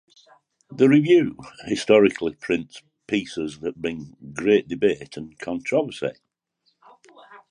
The 0.71 0.89
"Review" 0.89 1.37
historically 1.67 2.33
prints 2.33 2.81
pieces 3.05 3.59
that 3.59 3.79
bring 3.79 4.17
great 4.33 4.67
debate 4.67 5.15
and 5.15 5.37
controversy. 5.37 6.13